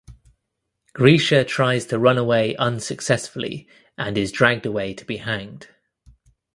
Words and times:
Grisha 0.93 1.43
tries 1.45 1.85
to 1.85 1.99
run 1.99 2.17
away 2.17 2.55
unsuccessfully 2.55 3.67
and 3.99 4.17
is 4.17 4.31
dragged 4.31 4.65
away 4.65 4.95
to 4.95 5.05
be 5.05 5.17
hanged. 5.17 5.67